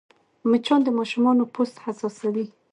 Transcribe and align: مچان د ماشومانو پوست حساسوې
مچان 0.49 0.79
د 0.83 0.87
ماشومانو 0.99 1.43
پوست 1.53 1.75
حساسوې 1.85 2.45